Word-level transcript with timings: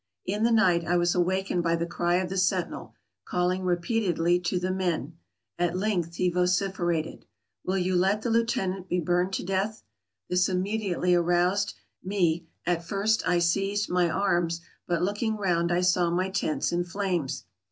In 0.25 0.41
the 0.41 0.49
night 0.51 0.83
I 0.83 0.97
was 0.97 1.13
awakened 1.13 1.61
by 1.61 1.75
the 1.75 1.85
cry 1.85 2.15
of 2.15 2.27
the 2.29 2.35
sentinel, 2.35 2.95
calling 3.23 3.61
repeat 3.61 4.15
edly 4.17 4.43
to 4.45 4.59
the 4.59 4.71
men; 4.71 5.15
at 5.59 5.77
length 5.77 6.15
he 6.15 6.27
vociferated," 6.27 7.25
Will 7.65 7.77
you 7.77 7.95
let 7.95 8.23
the 8.23 8.31
lieutenant 8.31 8.89
be 8.89 8.99
burned 8.99 9.31
to 9.33 9.43
death?" 9.45 9.83
This 10.27 10.49
immediately 10.49 11.13
aroused 11.13 11.75
me; 12.03 12.47
at 12.65 12.83
first 12.83 13.27
I 13.27 13.37
seized 13.37 13.91
my 13.91 14.09
arms, 14.09 14.61
but 14.87 15.03
looking 15.03 15.37
round, 15.37 15.71
I 15.71 15.81
saw 15.81 16.09
my 16.09 16.29
tents 16.31 16.71
in 16.71 16.83
flames. 16.83 17.45